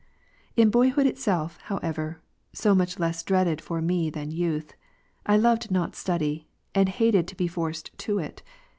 [0.55, 4.73] In boyhood itself, however, (so much less dreaded j for me than youth,)
[5.27, 8.41] I loved not study, and hated to be forced to it.